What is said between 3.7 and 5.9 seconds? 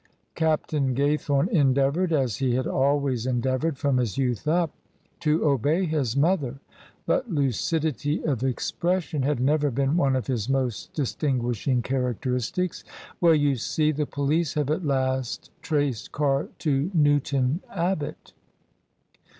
from his youth up— to obey